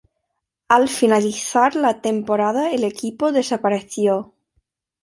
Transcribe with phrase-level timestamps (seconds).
[0.77, 4.33] Al finalizar la temporada el equipo desapareció.